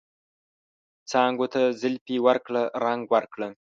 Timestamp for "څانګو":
1.09-1.45